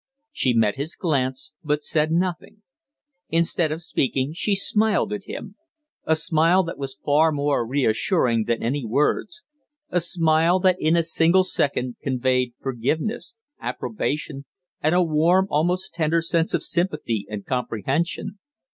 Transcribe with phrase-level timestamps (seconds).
[0.31, 2.63] She met his glance, but said nothing.
[3.29, 5.57] Instead of speaking she smiled at him
[6.05, 9.43] a smile that was far more reassuring than any words,
[9.91, 14.45] a smile that in a single second conveyed forgiveness, approbation,
[14.81, 18.39] and a warm, almost tender sense of sympathy and comprehension.